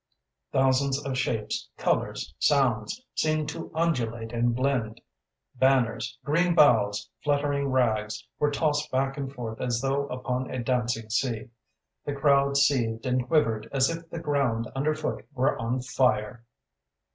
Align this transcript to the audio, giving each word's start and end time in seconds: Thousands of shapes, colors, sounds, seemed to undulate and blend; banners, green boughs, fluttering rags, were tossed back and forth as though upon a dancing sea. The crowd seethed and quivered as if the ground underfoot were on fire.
Thousands 0.51 0.99
of 1.05 1.15
shapes, 1.15 1.69
colors, 1.77 2.33
sounds, 2.39 3.03
seemed 3.13 3.47
to 3.49 3.69
undulate 3.75 4.33
and 4.33 4.55
blend; 4.55 4.99
banners, 5.53 6.17
green 6.25 6.55
boughs, 6.55 7.07
fluttering 7.23 7.67
rags, 7.69 8.25
were 8.39 8.49
tossed 8.49 8.89
back 8.91 9.15
and 9.15 9.31
forth 9.31 9.61
as 9.61 9.79
though 9.79 10.07
upon 10.07 10.49
a 10.49 10.63
dancing 10.63 11.11
sea. 11.11 11.49
The 12.03 12.13
crowd 12.15 12.57
seethed 12.57 13.05
and 13.05 13.27
quivered 13.27 13.69
as 13.71 13.91
if 13.95 14.09
the 14.09 14.17
ground 14.17 14.67
underfoot 14.75 15.27
were 15.35 15.55
on 15.59 15.81
fire. 15.83 16.45